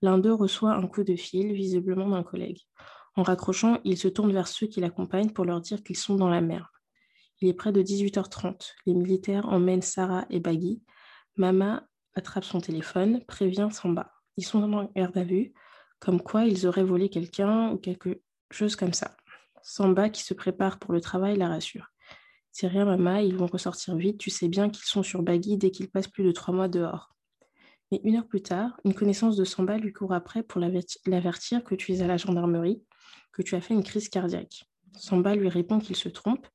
L'un 0.01 0.19
d'eux 0.19 0.35
reçoit 0.35 0.73
un 0.73 0.87
coup 0.89 1.05
de 1.05 1.15
fil, 1.15 1.53
visiblement 1.53 2.09
d'un 2.09 2.25
collègue. 2.25 2.59
En 3.15 3.23
raccrochant, 3.23 3.79
il 3.85 3.99
se 3.99 4.09
tourne 4.09 4.33
vers 4.33 4.49
ceux 4.49 4.67
qui 4.67 4.81
l'accompagnent 4.81 5.31
pour 5.31 5.45
leur 5.45 5.61
dire 5.61 5.83
qu'ils 5.83 5.97
sont 5.97 6.15
dans 6.15 6.31
la 6.31 6.41
mer. 6.41 6.73
Il 7.41 7.49
est 7.49 7.55
près 7.55 7.73
de 7.73 7.83
18h30. 7.83 8.73
Les 8.87 8.95
militaires 8.95 9.49
emmènent 9.49 9.83
Sarah 9.83 10.27
et 10.31 10.41
Baggy. 10.41 10.83
Mama 11.37 11.87
attrape 12.15 12.45
son 12.45 12.61
téléphone, 12.61 13.25
prévient 13.25 13.69
Samba. 13.71 14.13
Ils 14.37 14.45
sont 14.45 14.63
en 14.63 14.91
garde 14.97 15.19
à 15.19 15.25
vue, 15.25 15.53
comme 15.99 16.23
quoi 16.23 16.45
ils 16.45 16.67
auraient 16.67 16.85
volé 16.85 17.09
quelqu'un 17.09 17.71
ou 17.73 17.79
quelque 17.79 18.23
chose 18.51 18.77
comme 18.77 18.93
ça. 18.93 19.17
Samba, 19.63 20.09
qui 20.09 20.23
se 20.23 20.35
prépare 20.35 20.79
pour 20.79 20.93
le 20.93 21.01
travail, 21.01 21.37
la 21.37 21.49
rassure. 21.49 21.87
C'est 22.51 22.67
rien, 22.67 22.85
maman, 22.85 23.17
ils 23.17 23.37
vont 23.37 23.47
ressortir 23.47 23.97
vite. 23.97 24.19
Tu 24.19 24.31
sais 24.31 24.49
bien 24.49 24.69
qu'ils 24.69 24.85
sont 24.85 25.03
sur 25.03 25.23
Baggy 25.23 25.57
dès 25.57 25.71
qu'ils 25.71 25.91
passent 25.91 26.09
plus 26.09 26.25
de 26.25 26.33
trois 26.33 26.55
mois 26.55 26.69
dehors. 26.69 27.15
Mais 27.91 28.01
une 28.05 28.17
heure 28.17 28.27
plus 28.27 28.43
tard, 28.43 28.79
une 28.85 28.95
connaissance 28.95 29.37
de 29.37 29.45
Samba 29.45 29.79
lui 29.79 29.93
court 29.93 30.13
après 30.13 30.43
pour 30.43 30.61
l'avertir 30.61 31.65
que 31.65 31.75
tu 31.75 31.93
es 31.93 32.03
à 32.03 32.07
la 32.07 32.17
gendarmerie, 32.17 32.83
que 33.33 33.43
tu 33.43 33.55
as 33.55 33.61
fait 33.61 33.75
une 33.75 33.85
crise 33.85 34.09
cardiaque. 34.09 34.65
Samba 34.97 35.35
lui 35.35 35.49
répond 35.49 35.79
qu'il 35.79 35.97
se 35.97 36.09
trompe. 36.09 36.47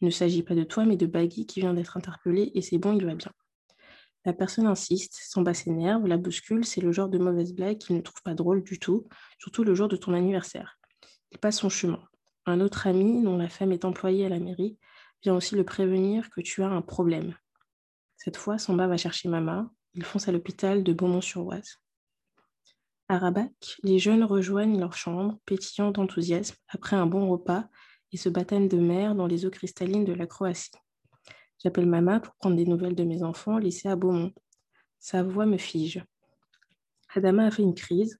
Il 0.00 0.06
ne 0.06 0.10
s'agit 0.10 0.42
pas 0.42 0.54
de 0.54 0.64
toi, 0.64 0.84
mais 0.84 0.96
de 0.96 1.06
Baggy 1.06 1.46
qui 1.46 1.60
vient 1.60 1.74
d'être 1.74 1.96
interpellé 1.96 2.50
et 2.54 2.62
c'est 2.62 2.78
bon, 2.78 2.94
il 2.94 3.04
va 3.04 3.14
bien. 3.14 3.32
La 4.24 4.32
personne 4.32 4.66
insiste, 4.66 5.18
Samba 5.22 5.54
s'énerve, 5.54 6.06
la 6.06 6.18
bouscule, 6.18 6.64
c'est 6.64 6.82
le 6.82 6.92
genre 6.92 7.08
de 7.08 7.18
mauvaise 7.18 7.54
blague 7.54 7.78
qu'il 7.78 7.96
ne 7.96 8.02
trouve 8.02 8.22
pas 8.22 8.34
drôle 8.34 8.62
du 8.62 8.78
tout, 8.78 9.08
surtout 9.38 9.64
le 9.64 9.74
jour 9.74 9.88
de 9.88 9.96
ton 9.96 10.12
anniversaire. 10.12 10.78
Il 11.32 11.38
passe 11.38 11.58
son 11.58 11.70
chemin. 11.70 12.02
Un 12.44 12.60
autre 12.60 12.86
ami, 12.86 13.22
dont 13.22 13.36
la 13.36 13.48
femme 13.48 13.72
est 13.72 13.84
employée 13.84 14.26
à 14.26 14.28
la 14.28 14.38
mairie, 14.38 14.78
vient 15.22 15.34
aussi 15.34 15.54
le 15.54 15.64
prévenir 15.64 16.28
que 16.30 16.40
tu 16.40 16.62
as 16.62 16.68
un 16.68 16.82
problème. 16.82 17.34
Cette 18.16 18.36
fois, 18.36 18.58
Samba 18.58 18.86
va 18.86 18.98
chercher 18.98 19.28
Mama. 19.28 19.70
Ils 19.94 20.04
foncent 20.04 20.28
à 20.28 20.32
l'hôpital 20.32 20.84
de 20.84 20.92
Beaumont-sur-Oise. 20.92 21.78
À 23.10 23.18
Rabac, 23.18 23.76
les 23.82 23.98
jeunes 23.98 24.22
rejoignent 24.22 24.78
leur 24.78 24.92
chambre, 24.92 25.36
pétillant 25.44 25.90
d'enthousiasme, 25.90 26.54
après 26.68 26.94
un 26.94 27.06
bon 27.06 27.28
repas 27.28 27.64
et 28.12 28.16
ce 28.16 28.28
baptême 28.28 28.68
de 28.68 28.78
mer 28.78 29.16
dans 29.16 29.26
les 29.26 29.44
eaux 29.44 29.50
cristallines 29.50 30.04
de 30.04 30.12
la 30.12 30.28
Croatie. 30.28 30.70
J'appelle 31.58 31.86
Mama 31.86 32.20
pour 32.20 32.36
prendre 32.36 32.54
des 32.54 32.66
nouvelles 32.66 32.94
de 32.94 33.02
mes 33.02 33.24
enfants 33.24 33.58
laissés 33.58 33.88
à 33.88 33.96
Beaumont. 33.96 34.32
Sa 35.00 35.24
voix 35.24 35.44
me 35.44 35.58
fige. 35.58 36.04
Adama 37.12 37.46
a 37.46 37.50
fait 37.50 37.62
une 37.62 37.74
crise. 37.74 38.16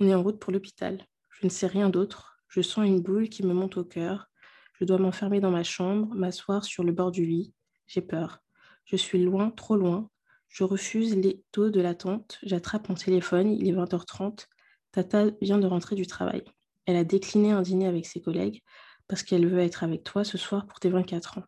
On 0.00 0.06
est 0.06 0.14
en 0.14 0.22
route 0.22 0.38
pour 0.38 0.52
l'hôpital. 0.52 1.02
Je 1.30 1.46
ne 1.46 1.50
sais 1.50 1.66
rien 1.66 1.88
d'autre. 1.88 2.36
Je 2.48 2.60
sens 2.60 2.86
une 2.86 3.00
boule 3.00 3.30
qui 3.30 3.42
me 3.42 3.54
monte 3.54 3.78
au 3.78 3.84
cœur. 3.84 4.28
Je 4.74 4.84
dois 4.84 4.98
m'enfermer 4.98 5.40
dans 5.40 5.50
ma 5.50 5.64
chambre, 5.64 6.14
m'asseoir 6.14 6.62
sur 6.62 6.84
le 6.84 6.92
bord 6.92 7.10
du 7.10 7.24
lit. 7.24 7.54
J'ai 7.86 8.02
peur. 8.02 8.40
Je 8.84 8.96
suis 8.96 9.24
loin, 9.24 9.50
trop 9.50 9.76
loin. 9.76 10.10
Je 10.48 10.64
refuse 10.64 11.16
les 11.16 11.42
taux 11.52 11.70
de 11.70 11.80
l'attente. 11.80 12.38
J'attrape 12.42 12.88
mon 12.88 12.94
téléphone. 12.94 13.52
Il 13.52 13.68
est 13.68 13.72
20h30. 13.72 14.46
Tata 14.92 15.26
vient 15.40 15.58
de 15.58 15.66
rentrer 15.66 15.96
du 15.96 16.06
travail. 16.06 16.42
Elle 16.86 16.96
a 16.96 17.04
décliné 17.04 17.52
un 17.52 17.62
dîner 17.62 17.86
avec 17.86 18.06
ses 18.06 18.22
collègues 18.22 18.62
parce 19.08 19.22
qu'elle 19.22 19.46
veut 19.46 19.60
être 19.60 19.84
avec 19.84 20.04
toi 20.04 20.24
ce 20.24 20.38
soir 20.38 20.66
pour 20.66 20.80
tes 20.80 20.88
24 20.88 21.38
ans. 21.38 21.44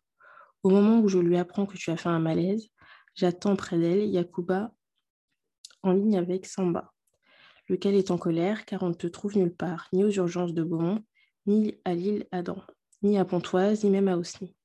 Au 0.63 0.69
moment 0.69 0.99
où 0.99 1.07
je 1.07 1.19
lui 1.19 1.37
apprends 1.37 1.65
que 1.65 1.77
tu 1.77 1.91
as 1.91 1.97
fait 1.97 2.09
un 2.09 2.19
malaise, 2.19 2.67
j'attends 3.15 3.55
près 3.55 3.77
d'elle 3.77 4.07
Yakuba 4.07 4.73
en 5.81 5.93
ligne 5.93 6.17
avec 6.17 6.45
Samba, 6.45 6.93
lequel 7.69 7.95
est 7.95 8.11
en 8.11 8.17
colère 8.17 8.65
car 8.65 8.83
on 8.83 8.89
ne 8.89 8.93
te 8.93 9.07
trouve 9.07 9.37
nulle 9.37 9.55
part, 9.55 9.87
ni 9.93 10.03
aux 10.03 10.11
urgences 10.11 10.53
de 10.53 10.63
Beaumont, 10.63 11.03
ni 11.47 11.75
à 11.85 11.93
l'île 11.93 12.27
Adam 12.31 12.61
ni 13.01 13.17
à 13.17 13.25
Pontoise, 13.25 13.83
ni 13.83 13.89
même 13.89 14.07
à 14.07 14.17
Osny. 14.17 14.55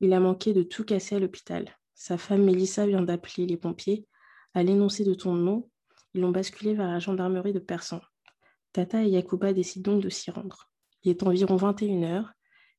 Il 0.00 0.12
a 0.12 0.20
manqué 0.20 0.52
de 0.52 0.62
tout 0.62 0.84
casser 0.84 1.16
à 1.16 1.18
l'hôpital. 1.18 1.77
Sa 1.98 2.16
femme 2.16 2.44
Mélissa 2.44 2.86
vient 2.86 3.02
d'appeler 3.02 3.44
les 3.44 3.56
pompiers. 3.56 4.06
À 4.54 4.62
l'énoncé 4.62 5.02
de 5.02 5.14
ton 5.14 5.34
nom, 5.34 5.68
ils 6.14 6.20
l'ont 6.20 6.30
basculé 6.30 6.72
vers 6.72 6.86
la 6.86 7.00
gendarmerie 7.00 7.52
de 7.52 7.58
Persan. 7.58 8.00
Tata 8.72 9.02
et 9.02 9.08
Yakuba 9.08 9.52
décident 9.52 9.94
donc 9.94 10.04
de 10.04 10.08
s'y 10.08 10.30
rendre. 10.30 10.70
Il 11.02 11.10
est 11.10 11.24
environ 11.24 11.56
21 11.56 12.04
heures. 12.04 12.32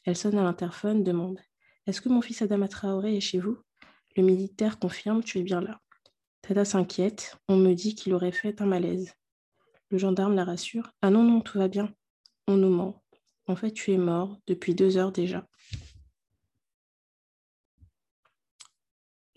Elle 0.06 0.16
sonne 0.16 0.38
à 0.38 0.44
l'interphone, 0.44 1.04
demande 1.04 1.38
Est-ce 1.86 2.00
que 2.00 2.08
mon 2.08 2.22
fils 2.22 2.42
Adama 2.42 2.70
Traoré 2.70 3.18
est 3.18 3.20
chez 3.20 3.40
vous? 3.40 3.58
Le 4.16 4.24
militaire 4.24 4.80
confirme 4.80 5.22
Tu 5.22 5.40
es 5.40 5.44
bien 5.44 5.60
là. 5.60 5.82
Tata 6.42 6.64
s'inquiète. 6.64 7.36
On 7.50 7.58
me 7.58 7.74
dit 7.74 7.96
qu'il 7.96 8.14
aurait 8.14 8.32
fait 8.32 8.62
un 8.62 8.68
malaise. 8.68 9.12
Le 9.90 9.98
gendarme 9.98 10.34
la 10.34 10.46
rassure 10.46 10.94
Ah 11.02 11.10
non, 11.10 11.24
non, 11.24 11.42
tout 11.42 11.58
va 11.58 11.68
bien. 11.68 11.94
On 12.48 12.56
nous 12.56 12.70
ment. 12.70 13.04
En 13.48 13.58
fait, 13.58 13.72
tu 13.72 13.92
es 13.92 13.98
mort 13.98 14.40
depuis 14.48 14.76
deux 14.76 14.96
heures 14.96 15.12
déjà. 15.12 15.46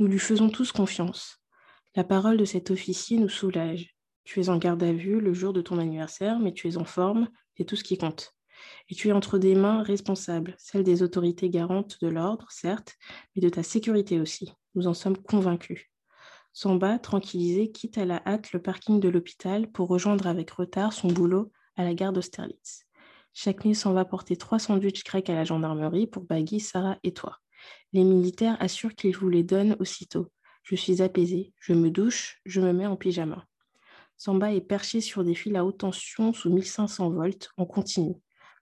Nous 0.03 0.09
lui 0.09 0.19
faisons 0.19 0.49
tous 0.49 0.73
confiance. 0.73 1.39
La 1.95 2.03
parole 2.03 2.37
de 2.37 2.45
cet 2.45 2.73
officier 2.73 3.19
nous 3.19 3.29
soulage. 3.29 3.95
Tu 4.25 4.41
es 4.41 4.49
en 4.49 4.57
garde 4.57 4.83
à 4.83 4.93
vue 4.93 5.21
le 5.21 5.33
jour 5.33 5.53
de 5.53 5.61
ton 5.61 5.79
anniversaire, 5.79 6.41
mais 6.41 6.53
tu 6.53 6.67
es 6.67 6.77
en 6.77 6.85
forme, 6.85 7.29
c'est 7.57 7.65
tout 7.65 7.77
ce 7.77 7.85
qui 7.85 7.99
compte. 7.99 8.35
Et 8.89 8.97
tu 8.97 9.11
es 9.11 9.13
entre 9.13 9.39
des 9.39 9.55
mains 9.55 9.85
responsables, 9.85 10.57
celles 10.59 10.83
des 10.83 11.05
autorités 11.05 11.51
garantes 11.51 11.99
de 12.03 12.09
l'ordre, 12.09 12.49
certes, 12.51 12.97
mais 13.37 13.43
de 13.43 13.49
ta 13.49 13.63
sécurité 13.63 14.21
aussi. 14.21 14.53
Nous 14.75 14.89
en 14.89 14.93
sommes 14.93 15.17
convaincus. 15.17 15.83
Samba, 16.53 16.99
tranquillisé, 16.99 17.71
quitte 17.71 17.97
à 17.97 18.05
la 18.05 18.21
hâte 18.27 18.51
le 18.51 18.61
parking 18.61 18.99
de 18.99 19.09
l'hôpital 19.09 19.71
pour 19.71 19.87
rejoindre 19.87 20.27
avec 20.27 20.51
retard 20.51 20.93
son 20.93 21.13
boulot 21.13 21.53
à 21.77 21.85
la 21.85 21.95
gare 21.95 22.13
d'Austerlitz. 22.13 22.87
Chaque 23.35 23.65
nuit 23.65 23.77
s'en 23.77 23.93
va 23.93 24.05
porter 24.05 24.35
trois 24.35 24.59
sandwichs 24.59 25.05
grecs 25.05 25.31
à 25.31 25.35
la 25.35 25.45
gendarmerie 25.45 26.09
pour 26.09 26.25
Baggy, 26.25 26.59
Sarah 26.59 26.99
et 27.05 27.15
toi. 27.15 27.39
Les 27.93 28.05
militaires 28.05 28.57
assurent 28.61 28.95
qu'ils 28.95 29.17
vous 29.17 29.29
les 29.29 29.43
donnent 29.43 29.77
aussitôt. 29.81 30.31
Je 30.63 30.77
suis 30.77 31.03
apaisée, 31.03 31.53
je 31.59 31.73
me 31.73 31.91
douche, 31.91 32.41
je 32.45 32.61
me 32.61 32.73
mets 32.73 32.87
en 32.87 32.97
pyjama. 32.97 33.47
Samba 34.17 34.53
est 34.53 34.61
perché 34.61 35.01
sur 35.01 35.25
des 35.25 35.35
fils 35.35 35.57
à 35.57 35.65
haute 35.65 35.79
tension 35.79 36.33
sous 36.33 36.53
1500 36.53 37.11
volts 37.11 37.51
en 37.57 37.67
continu. 37.67 38.15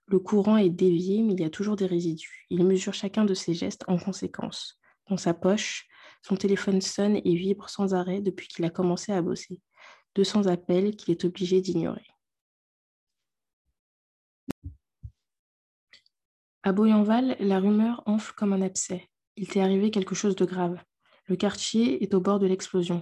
Le 0.07 0.19
courant 0.19 0.57
est 0.57 0.69
dévié, 0.69 1.21
mais 1.21 1.33
il 1.33 1.41
y 1.41 1.45
a 1.45 1.49
toujours 1.49 1.75
des 1.75 1.85
résidus. 1.85 2.45
Il 2.49 2.65
mesure 2.65 2.93
chacun 2.93 3.25
de 3.25 3.33
ses 3.33 3.53
gestes 3.53 3.83
en 3.87 3.97
conséquence. 3.97 4.79
Dans 5.07 5.17
sa 5.17 5.33
poche, 5.33 5.87
son 6.23 6.35
téléphone 6.35 6.81
sonne 6.81 7.21
et 7.23 7.35
vibre 7.35 7.69
sans 7.69 7.93
arrêt 7.93 8.21
depuis 8.21 8.47
qu'il 8.47 8.65
a 8.65 8.69
commencé 8.69 9.11
à 9.11 9.21
bosser. 9.21 9.59
200 10.15 10.47
appels 10.47 10.95
qu'il 10.95 11.11
est 11.11 11.25
obligé 11.25 11.61
d'ignorer. 11.61 12.05
À 16.63 16.73
Boyanval, 16.73 17.35
la 17.39 17.59
rumeur 17.59 18.03
enfle 18.05 18.33
comme 18.35 18.53
un 18.53 18.61
abcès. 18.61 19.09
Il 19.35 19.47
t'est 19.47 19.61
arrivé 19.61 19.89
quelque 19.89 20.13
chose 20.13 20.35
de 20.35 20.45
grave. 20.45 20.79
Le 21.25 21.35
quartier 21.35 22.03
est 22.03 22.13
au 22.13 22.21
bord 22.21 22.37
de 22.37 22.45
l'explosion. 22.45 23.01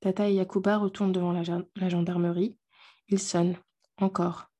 Tata 0.00 0.28
et 0.28 0.34
Yakuba 0.34 0.78
retournent 0.78 1.12
devant 1.12 1.30
la, 1.30 1.88
gendarmerie. 1.88 2.58
Ils 3.08 3.20
sonnent. 3.20 3.56
Encore. 3.98 4.50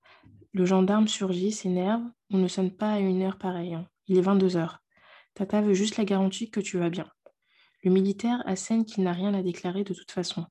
Le 0.53 0.65
gendarme 0.65 1.09
surgit, 1.09 1.51
s'énerve. 1.51 2.03
On 2.31 2.39
ne 2.39 2.47
sonne 2.47 2.71
pas 2.71 2.93
à 2.93 2.99
une 3.01 3.23
heure 3.23 3.39
pareille. 3.39 3.75
Hein. 3.75 3.89
Il 4.07 4.19
est 4.19 4.23
22 4.23 4.57
heures. 4.57 4.79
Tata 5.35 5.61
veut 5.61 5.75
juste 5.75 5.97
la 5.97 6.05
garantie 6.05 6.49
que 6.49 6.61
tu 6.61 6.79
vas 6.79 6.91
bien. 6.91 7.11
Le 7.83 7.91
militaire 7.91 8.41
assène 8.47 8.85
qu'il 8.85 9.03
n'a 9.03 9.13
rien 9.13 9.35
à 9.35 9.43
déclarer 9.43 9.83
de 9.83 9.95
toute 9.95 10.13
façon. 10.13 10.47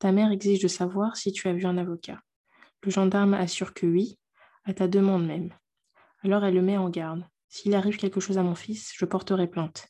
Ta 0.00 0.10
mère 0.10 0.32
exige 0.32 0.60
de 0.60 0.68
savoir 0.68 1.16
si 1.16 1.30
tu 1.30 1.46
as 1.46 1.52
vu 1.52 1.66
un 1.66 1.78
avocat. 1.78 2.20
Le 2.82 2.90
gendarme 2.90 3.34
assure 3.34 3.74
que 3.74 3.86
oui, 3.86 4.18
à 4.64 4.74
ta 4.74 4.88
demande 4.88 5.24
même. 5.24 5.52
Alors 6.26 6.44
elle 6.44 6.54
le 6.54 6.62
met 6.62 6.76
en 6.76 6.90
garde. 6.90 7.24
S'il 7.48 7.76
arrive 7.76 7.98
quelque 7.98 8.18
chose 8.18 8.36
à 8.36 8.42
mon 8.42 8.56
fils, 8.56 8.92
je 8.96 9.04
porterai 9.04 9.46
plainte. 9.46 9.86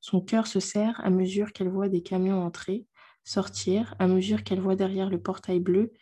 Son 0.00 0.20
cœur 0.20 0.48
se 0.48 0.58
serre 0.58 1.00
à 1.04 1.10
mesure 1.10 1.52
qu'elle 1.52 1.68
voit 1.68 1.88
des 1.88 2.02
camions 2.02 2.42
entrer, 2.42 2.88
sortir, 3.22 3.94
à 4.00 4.08
mesure 4.08 4.42
qu'elle 4.42 4.58
voit 4.58 4.74
derrière 4.74 5.08
le 5.08 5.22
portail 5.22 5.60
bleu 5.60 5.92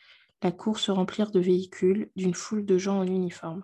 la 0.43 0.53
cour 0.53 0.79
se 0.79 0.91
remplir 0.91 1.31
de 1.31 1.39
véhicules, 1.39 2.11
d'une 2.17 2.33
foule 2.33 2.65
de 2.65 2.79
gens 2.79 3.01
en 3.01 3.07
uniforme. 3.07 3.63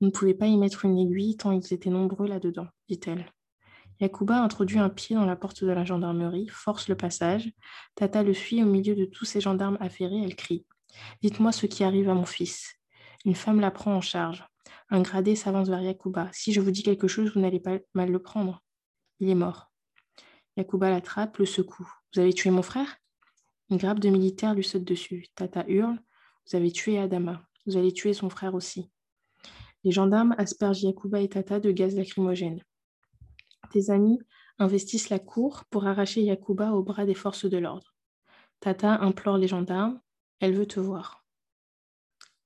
On 0.00 0.06
ne 0.06 0.10
pouvait 0.10 0.34
pas 0.34 0.46
y 0.46 0.56
mettre 0.56 0.84
une 0.84 0.98
aiguille 0.98 1.36
tant 1.36 1.52
ils 1.52 1.72
étaient 1.72 1.90
nombreux 1.90 2.26
là-dedans, 2.26 2.66
dit-elle. 2.88 3.32
Yakuba 4.00 4.42
introduit 4.42 4.80
un 4.80 4.88
pied 4.88 5.14
dans 5.14 5.26
la 5.26 5.36
porte 5.36 5.62
de 5.62 5.70
la 5.70 5.84
gendarmerie, 5.84 6.48
force 6.48 6.88
le 6.88 6.96
passage. 6.96 7.52
Tata 7.94 8.24
le 8.24 8.34
suit 8.34 8.64
au 8.64 8.66
milieu 8.66 8.96
de 8.96 9.04
tous 9.04 9.26
ces 9.26 9.40
gendarmes 9.40 9.78
affairés, 9.78 10.24
elle 10.24 10.34
crie. 10.34 10.66
Dites-moi 11.22 11.52
ce 11.52 11.66
qui 11.66 11.84
arrive 11.84 12.08
à 12.08 12.14
mon 12.14 12.26
fils. 12.26 12.74
Une 13.24 13.36
femme 13.36 13.60
la 13.60 13.70
prend 13.70 13.94
en 13.94 14.00
charge. 14.00 14.44
Un 14.90 15.02
gradé 15.02 15.36
s'avance 15.36 15.68
vers 15.68 15.82
Yakuba. 15.82 16.30
Si 16.32 16.52
je 16.52 16.60
vous 16.60 16.70
dis 16.70 16.82
quelque 16.82 17.08
chose, 17.08 17.32
vous 17.34 17.40
n'allez 17.40 17.60
pas 17.60 17.78
mal 17.94 18.10
le 18.10 18.22
prendre. 18.22 18.62
Il 19.20 19.28
est 19.28 19.34
mort. 19.34 19.70
Yakuba 20.56 20.90
l'attrape, 20.90 21.36
le 21.38 21.46
secoue. 21.46 21.88
Vous 22.12 22.20
avez 22.20 22.32
tué 22.32 22.50
mon 22.50 22.62
frère? 22.62 22.96
Une 23.70 23.76
grappe 23.76 24.00
de 24.00 24.08
militaires 24.08 24.54
lui 24.54 24.64
saute 24.64 24.84
dessus. 24.84 25.26
Tata 25.34 25.64
hurle. 25.68 25.98
Vous 26.46 26.56
avez 26.56 26.72
tué 26.72 26.98
Adama. 26.98 27.42
Vous 27.66 27.76
allez 27.76 27.92
tuer 27.92 28.14
son 28.14 28.30
frère 28.30 28.54
aussi. 28.54 28.90
Les 29.84 29.90
gendarmes 29.90 30.34
aspergent 30.38 30.82
Yakuba 30.82 31.20
et 31.20 31.28
Tata 31.28 31.60
de 31.60 31.70
gaz 31.70 31.94
lacrymogène. 31.94 32.62
Tes 33.70 33.90
amis 33.90 34.18
investissent 34.58 35.10
la 35.10 35.18
cour 35.18 35.64
pour 35.66 35.86
arracher 35.86 36.22
Yakuba 36.22 36.72
au 36.72 36.82
bras 36.82 37.04
des 37.04 37.14
forces 37.14 37.44
de 37.44 37.58
l'ordre. 37.58 37.94
Tata 38.60 39.02
implore 39.02 39.36
les 39.36 39.48
gendarmes. 39.48 40.00
Elle 40.40 40.54
veut 40.54 40.66
te 40.66 40.80
voir. 40.80 41.24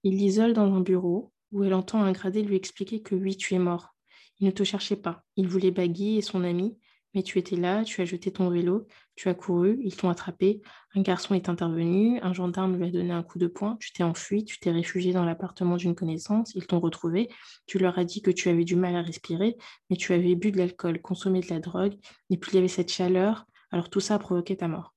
Il 0.02 0.16
l'isole 0.16 0.54
dans 0.54 0.74
un 0.74 0.80
bureau 0.80 1.31
où 1.52 1.64
elle 1.64 1.74
entend 1.74 2.02
un 2.02 2.12
gradé 2.12 2.42
lui 2.42 2.56
expliquer 2.56 3.02
que 3.02 3.14
oui, 3.14 3.36
tu 3.36 3.54
es 3.54 3.58
mort. 3.58 3.94
Il 4.40 4.46
ne 4.46 4.50
te 4.50 4.64
cherchait 4.64 4.96
pas. 4.96 5.22
Il 5.36 5.46
voulait 5.46 5.70
Baggy 5.70 6.18
et 6.18 6.22
son 6.22 6.42
ami, 6.42 6.76
mais 7.14 7.22
tu 7.22 7.38
étais 7.38 7.56
là, 7.56 7.84
tu 7.84 8.00
as 8.00 8.04
jeté 8.04 8.32
ton 8.32 8.48
vélo, 8.48 8.86
tu 9.16 9.28
as 9.28 9.34
couru, 9.34 9.78
ils 9.82 9.94
t'ont 9.94 10.08
attrapé, 10.08 10.62
un 10.94 11.02
garçon 11.02 11.34
est 11.34 11.48
intervenu, 11.48 12.18
un 12.22 12.32
gendarme 12.32 12.76
lui 12.76 12.86
a 12.86 12.90
donné 12.90 13.12
un 13.12 13.22
coup 13.22 13.38
de 13.38 13.46
poing, 13.46 13.76
tu 13.80 13.92
t'es 13.92 14.02
enfui, 14.02 14.44
tu 14.44 14.58
t'es 14.58 14.70
réfugié 14.70 15.12
dans 15.12 15.24
l'appartement 15.24 15.76
d'une 15.76 15.94
connaissance, 15.94 16.52
ils 16.54 16.66
t'ont 16.66 16.80
retrouvé, 16.80 17.28
tu 17.66 17.78
leur 17.78 17.98
as 17.98 18.04
dit 18.04 18.22
que 18.22 18.30
tu 18.30 18.48
avais 18.48 18.64
du 18.64 18.76
mal 18.76 18.96
à 18.96 19.02
respirer, 19.02 19.56
mais 19.90 19.96
tu 19.96 20.12
avais 20.12 20.34
bu 20.34 20.52
de 20.52 20.58
l'alcool, 20.58 21.00
consommé 21.00 21.40
de 21.40 21.50
la 21.50 21.60
drogue, 21.60 21.94
et 22.30 22.38
puis 22.38 22.52
il 22.52 22.54
y 22.56 22.58
avait 22.58 22.68
cette 22.68 22.90
chaleur, 22.90 23.44
alors 23.70 23.90
tout 23.90 24.00
ça 24.00 24.14
a 24.14 24.18
provoqué 24.18 24.56
ta 24.56 24.68
mort. 24.68 24.94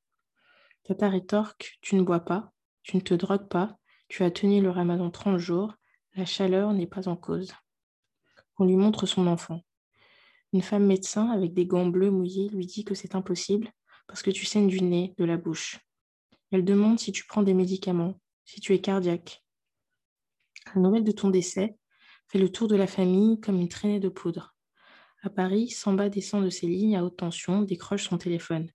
Tata 0.83 1.09
rétorque, 1.09 1.77
tu 1.81 1.95
ne 1.95 2.03
bois 2.03 2.21
pas, 2.21 2.51
tu 2.83 2.95
ne 2.95 3.01
te 3.01 3.13
drogues 3.13 3.49
pas, 3.49 3.77
tu 4.07 4.23
as 4.23 4.31
tenu 4.31 4.61
le 4.61 4.69
ramadan 4.69 5.09
30 5.09 5.37
jours, 5.37 5.73
la 6.15 6.25
chaleur 6.25 6.73
n'est 6.73 6.87
pas 6.87 7.07
en 7.07 7.15
cause. 7.15 7.53
On 8.57 8.65
lui 8.65 8.77
montre 8.77 9.05
son 9.05 9.27
enfant. 9.27 9.61
Une 10.53 10.61
femme 10.61 10.85
médecin 10.85 11.29
avec 11.29 11.53
des 11.53 11.65
gants 11.65 11.87
bleus 11.87 12.11
mouillés 12.11 12.47
lui 12.49 12.65
dit 12.65 12.85
que 12.85 12.95
c'est 12.95 13.15
impossible 13.15 13.69
parce 14.07 14.21
que 14.21 14.31
tu 14.31 14.45
saignes 14.45 14.67
du 14.67 14.81
nez, 14.81 15.13
de 15.17 15.25
la 15.25 15.35
bouche. 15.35 15.79
Elle 16.51 16.63
demande 16.63 16.99
si 16.99 17.11
tu 17.11 17.25
prends 17.25 17.43
des 17.43 17.53
médicaments, 17.53 18.19
si 18.45 18.61
tu 18.61 18.73
es 18.73 18.79
cardiaque. 18.79 19.43
La 20.73 20.81
nouvelle 20.81 21.03
de 21.03 21.11
ton 21.11 21.29
décès 21.29 21.75
fait 22.29 22.39
le 22.39 22.49
tour 22.49 22.69
de 22.69 22.75
la 22.75 22.87
famille 22.87 23.39
comme 23.41 23.59
une 23.59 23.67
traînée 23.67 23.99
de 23.99 24.09
poudre. 24.09 24.55
À 25.21 25.29
Paris, 25.29 25.69
Samba 25.69 26.07
descend 26.07 26.45
de 26.45 26.49
ses 26.49 26.67
lignes 26.67 26.95
à 26.95 27.03
haute 27.03 27.17
tension, 27.17 27.63
décroche 27.63 28.07
son 28.07 28.17
téléphone. 28.17 28.69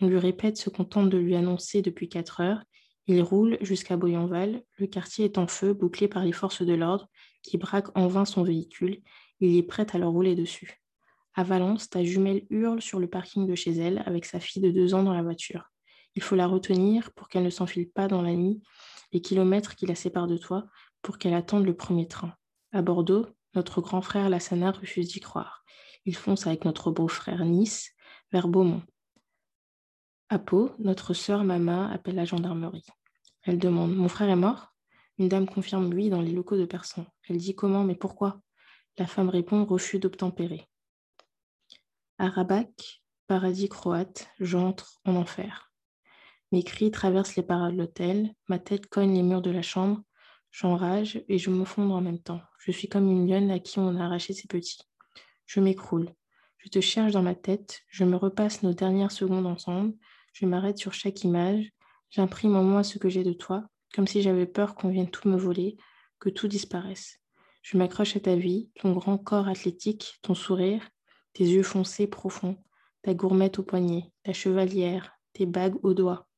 On 0.00 0.08
lui 0.08 0.18
répète 0.18 0.58
ce 0.58 0.68
qu'on 0.68 0.84
tente 0.84 1.08
de 1.08 1.18
lui 1.18 1.36
annoncer 1.36 1.80
depuis 1.80 2.08
quatre 2.08 2.40
heures 2.40 2.62
il 3.06 3.22
roule 3.22 3.58
jusqu'à 3.60 3.96
Boyanval. 3.96 4.62
Le 4.78 4.86
quartier 4.86 5.24
est 5.24 5.38
en 5.38 5.46
feu, 5.46 5.74
bouclé 5.74 6.08
par 6.08 6.24
les 6.24 6.32
forces 6.32 6.62
de 6.62 6.74
l'ordre, 6.74 7.08
qui 7.42 7.58
braquent 7.58 7.96
en 7.96 8.06
vain 8.06 8.24
son 8.24 8.42
véhicule. 8.42 9.02
Il 9.40 9.56
est 9.56 9.62
prêt 9.62 9.86
à 9.92 9.98
leur 9.98 10.10
rouler 10.10 10.34
dessus. 10.34 10.80
À 11.34 11.42
Valence, 11.42 11.88
ta 11.88 12.04
jumelle 12.04 12.46
hurle 12.50 12.80
sur 12.80 13.00
le 13.00 13.08
parking 13.08 13.46
de 13.46 13.54
chez 13.54 13.72
elle, 13.72 14.02
avec 14.06 14.24
sa 14.24 14.38
fille 14.38 14.62
de 14.62 14.70
deux 14.70 14.94
ans 14.94 15.02
dans 15.02 15.14
la 15.14 15.22
voiture. 15.22 15.70
Il 16.14 16.22
faut 16.22 16.36
la 16.36 16.46
retenir 16.46 17.12
pour 17.14 17.28
qu'elle 17.28 17.42
ne 17.42 17.50
s'enfile 17.50 17.90
pas 17.90 18.06
dans 18.06 18.22
la 18.22 18.34
nuit, 18.34 18.62
les 19.12 19.20
kilomètres 19.20 19.74
qui 19.74 19.86
la 19.86 19.94
séparent 19.94 20.26
de 20.26 20.36
toi, 20.36 20.66
pour 21.00 21.18
qu'elle 21.18 21.34
attende 21.34 21.64
le 21.64 21.74
premier 21.74 22.06
train. 22.06 22.34
À 22.70 22.82
Bordeaux, 22.82 23.26
notre 23.54 23.80
grand 23.80 24.02
frère 24.02 24.30
Lassana 24.30 24.70
refuse 24.70 25.08
d'y 25.08 25.20
croire. 25.20 25.64
Il 26.04 26.16
fonce 26.16 26.46
avec 26.46 26.64
notre 26.64 26.90
beau-frère 26.90 27.44
Nice 27.44 27.90
vers 28.30 28.48
Beaumont. 28.48 28.82
À 30.32 30.38
Pau, 30.38 30.70
notre 30.78 31.12
sœur 31.12 31.44
Mama 31.44 31.92
appelle 31.92 32.14
la 32.14 32.24
gendarmerie. 32.24 32.86
Elle 33.42 33.58
demande 33.58 33.94
Mon 33.94 34.08
frère 34.08 34.30
est 34.30 34.34
mort? 34.34 34.72
Une 35.18 35.28
dame 35.28 35.46
confirme 35.46 35.92
oui 35.92 36.08
dans 36.08 36.22
les 36.22 36.32
locaux 36.32 36.56
de 36.56 36.64
personnes. 36.64 37.04
Elle 37.28 37.36
dit 37.36 37.54
Comment 37.54 37.84
Mais 37.84 37.96
pourquoi? 37.96 38.40
La 38.96 39.06
femme 39.06 39.28
répond 39.28 39.66
Refus 39.66 39.98
d'obtempérer. 39.98 40.66
À 42.16 42.30
Rabac, 42.30 43.02
paradis 43.26 43.68
croate, 43.68 44.30
j'entre 44.40 45.02
en 45.04 45.16
enfer. 45.16 45.70
Mes 46.50 46.62
cris 46.62 46.90
traversent 46.90 47.36
les 47.36 47.42
parois 47.42 47.70
de 47.70 47.76
l'hôtel, 47.76 48.34
ma 48.48 48.58
tête 48.58 48.86
cogne 48.86 49.12
les 49.12 49.22
murs 49.22 49.42
de 49.42 49.50
la 49.50 49.60
chambre, 49.60 50.00
j'enrage 50.50 51.22
et 51.28 51.36
je 51.36 51.50
m'effondre 51.50 51.94
en 51.94 52.00
même 52.00 52.22
temps. 52.22 52.40
Je 52.58 52.72
suis 52.72 52.88
comme 52.88 53.10
une 53.10 53.28
lionne 53.28 53.50
à 53.50 53.58
qui 53.58 53.78
on 53.80 53.98
a 53.98 54.04
arraché 54.06 54.32
ses 54.32 54.48
petits. 54.48 54.80
Je 55.44 55.60
m'écroule. 55.60 56.08
Je 56.56 56.70
te 56.70 56.80
cherche 56.80 57.12
dans 57.12 57.22
ma 57.22 57.34
tête, 57.34 57.82
je 57.88 58.04
me 58.04 58.16
repasse 58.16 58.62
nos 58.62 58.72
dernières 58.72 59.12
secondes 59.12 59.46
ensemble, 59.46 59.92
je 60.32 60.46
m'arrête 60.46 60.78
sur 60.78 60.92
chaque 60.92 61.24
image, 61.24 61.70
j'imprime 62.10 62.56
en 62.56 62.62
moi 62.62 62.82
ce 62.82 62.98
que 62.98 63.08
j'ai 63.08 63.24
de 63.24 63.32
toi, 63.32 63.64
comme 63.94 64.06
si 64.06 64.22
j'avais 64.22 64.46
peur 64.46 64.74
qu'on 64.74 64.90
vienne 64.90 65.10
tout 65.10 65.28
me 65.28 65.36
voler, 65.36 65.76
que 66.18 66.30
tout 66.30 66.48
disparaisse. 66.48 67.18
Je 67.62 67.76
m'accroche 67.76 68.16
à 68.16 68.20
ta 68.20 68.34
vie, 68.34 68.70
ton 68.80 68.92
grand 68.92 69.18
corps 69.18 69.48
athlétique, 69.48 70.18
ton 70.22 70.34
sourire, 70.34 70.88
tes 71.32 71.44
yeux 71.44 71.62
foncés 71.62 72.06
profonds, 72.06 72.56
ta 73.02 73.14
gourmette 73.14 73.58
au 73.58 73.62
poignet, 73.62 74.12
ta 74.22 74.32
chevalière, 74.32 75.12
tes 75.32 75.46
bagues 75.46 75.78
aux 75.84 75.94
doigts. 75.94 76.28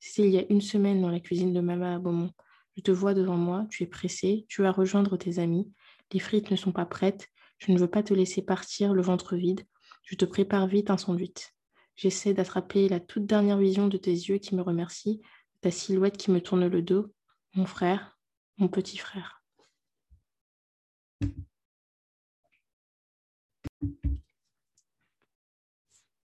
C'était 0.00 0.28
il 0.28 0.34
y 0.34 0.38
a 0.38 0.44
une 0.50 0.60
semaine 0.60 1.00
dans 1.00 1.10
la 1.10 1.20
cuisine 1.20 1.52
de 1.52 1.60
maman 1.60 1.96
à 1.96 1.98
Beaumont. 1.98 2.30
Je 2.76 2.82
te 2.82 2.90
vois 2.90 3.14
devant 3.14 3.36
moi, 3.36 3.66
tu 3.70 3.82
es 3.82 3.86
pressé, 3.86 4.46
tu 4.48 4.62
vas 4.62 4.72
rejoindre 4.72 5.16
tes 5.16 5.38
amis. 5.38 5.72
Les 6.12 6.20
frites 6.20 6.50
ne 6.50 6.56
sont 6.56 6.72
pas 6.72 6.86
prêtes. 6.86 7.28
Je 7.58 7.72
ne 7.72 7.78
veux 7.78 7.88
pas 7.88 8.02
te 8.02 8.14
laisser 8.14 8.42
partir 8.42 8.94
le 8.94 9.02
ventre 9.02 9.36
vide. 9.36 9.62
Je 10.02 10.16
te 10.16 10.24
prépare 10.24 10.66
vite 10.66 10.90
un 10.90 10.96
sandwich. 10.96 11.54
J'essaie 11.96 12.34
d'attraper 12.34 12.88
la 12.88 13.00
toute 13.00 13.26
dernière 13.26 13.58
vision 13.58 13.86
de 13.88 13.96
tes 13.96 14.10
yeux 14.10 14.38
qui 14.38 14.54
me 14.54 14.62
remercient, 14.62 15.20
ta 15.60 15.70
silhouette 15.70 16.16
qui 16.16 16.30
me 16.30 16.40
tourne 16.40 16.66
le 16.66 16.82
dos. 16.82 17.12
Mon 17.54 17.66
frère, 17.66 18.18
mon 18.58 18.68
petit 18.68 18.98
frère. 18.98 19.42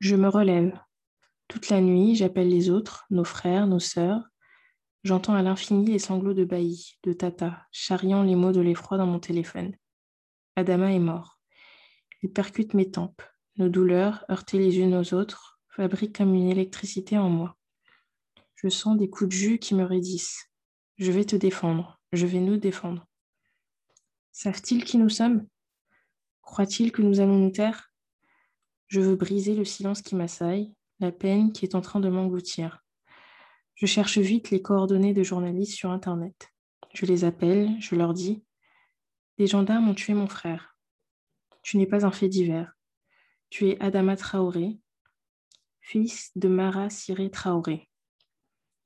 Je 0.01 0.17
me 0.17 0.29
relève. 0.29 0.79
Toute 1.49 1.71
la 1.71 1.81
nuit, 1.81 2.15
j'appelle 2.15 2.51
les 2.51 2.69
autres, 2.69 3.07
nos 3.09 3.25
frères, 3.25 3.67
nos 3.67 3.81
sœurs. 3.81 4.23
J'entends 5.03 5.35
à 5.35 5.43
l'infini 5.43 5.87
les 5.87 5.99
sanglots 5.99 6.35
de 6.35 6.45
Bailly, 6.45 6.99
de 7.05 7.15
Tata, 7.15 7.67
charriant 7.73 8.23
les 8.23 8.35
mots 8.35 8.53
de 8.53 8.61
l'effroi 8.61 8.99
dans 8.99 9.07
mon 9.07 9.19
téléphone. 9.19 9.75
Adama 10.57 10.93
est 10.93 10.99
mort. 10.99 11.39
Il 12.23 12.33
percute 12.33 12.75
mes 12.75 12.91
tempes. 12.91 13.23
Nos 13.57 13.69
douleurs, 13.69 14.25
heurtées 14.31 14.59
les 14.59 14.79
unes 14.79 14.95
aux 14.95 15.15
autres, 15.15 15.54
fabriquent 15.77 16.17
comme 16.17 16.35
une 16.35 16.49
électricité 16.49 17.19
en 17.19 17.29
moi. 17.29 17.57
Je 18.55 18.69
sens 18.69 18.97
des 18.97 19.11
coups 19.11 19.31
de 19.31 19.35
jus 19.35 19.59
qui 19.59 19.75
me 19.75 19.85
raidissent. 19.85 20.51
Je 20.99 21.11
vais 21.11 21.25
te 21.25 21.37
défendre. 21.37 22.01
Je 22.13 22.27
vais 22.27 22.39
nous 22.39 22.57
défendre. 22.57 23.07
Savent-ils 24.31 24.85
qui 24.85 24.99
nous 24.99 25.09
sommes? 25.09 25.47
Croient-ils 26.43 26.93
que 26.93 27.03
nous 27.03 27.21
allons 27.21 27.39
nous 27.39 27.51
taire? 27.51 27.93
Je 28.87 29.01
veux 29.01 29.17
briser 29.17 29.55
le 29.55 29.65
silence 29.65 30.03
qui 30.03 30.15
m'assaille, 30.15 30.73
la 31.01 31.11
peine 31.11 31.53
qui 31.53 31.65
est 31.65 31.75
en 31.75 31.81
train 31.81 32.01
de 32.01 32.09
m'engloutir. 32.09 32.85
Je 33.75 33.87
cherche 33.87 34.19
vite 34.19 34.51
les 34.51 34.63
coordonnées 34.63 35.15
de 35.15 35.25
journalistes 35.25 35.75
sur 35.75 35.91
Internet. 35.91 36.51
Je 36.93 37.07
les 37.07 37.25
appelle, 37.25 37.75
je 37.81 37.97
leur 37.97 38.15
dis 38.15 38.45
Des 39.39 39.49
gendarmes 39.49 39.89
ont 39.89 39.95
tué 39.95 40.15
mon 40.15 40.29
frère. 40.29 40.79
Tu 41.63 41.79
n'es 41.79 41.87
pas 41.87 42.07
un 42.07 42.13
fait 42.13 42.29
divers. 42.29 42.73
Tu 43.51 43.69
es 43.71 43.83
Adama 43.83 44.17
Traoré, 44.17 44.79
fils 45.87 46.31
de 46.35 46.49
Mara 46.49 46.89
Siré 46.89 47.31
Traoré. 47.31 47.91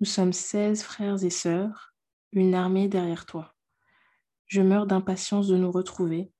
Nous 0.00 0.06
sommes 0.06 0.32
seize 0.32 0.82
frères 0.82 1.22
et 1.22 1.30
sœurs, 1.30 1.94
une 2.32 2.56
armée 2.56 2.88
derrière 2.88 3.24
toi. 3.24 3.54
Je 4.46 4.62
meurs 4.62 4.88
d'impatience 4.88 5.46
de 5.46 5.56
nous 5.56 5.70
retrouver, 5.70 6.32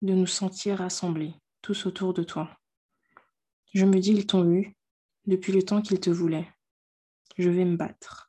de 0.00 0.14
nous 0.14 0.26
sentir 0.26 0.78
rassemblés, 0.78 1.34
tous 1.60 1.84
autour 1.84 2.14
de 2.14 2.22
toi. 2.22 2.50
Je 3.74 3.84
me 3.84 3.98
dis, 4.00 4.12
ils 4.12 4.26
t'ont 4.26 4.50
eu 4.50 4.74
depuis 5.26 5.52
le 5.52 5.62
temps 5.62 5.82
qu'ils 5.82 6.00
te 6.00 6.08
voulaient. 6.08 6.48
Je 7.36 7.50
vais 7.50 7.66
me 7.66 7.76
battre. 7.76 8.27